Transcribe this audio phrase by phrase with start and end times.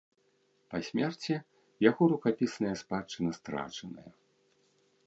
[0.69, 1.33] Па смерці
[1.89, 4.11] яго рукапісная спадчына страчаная.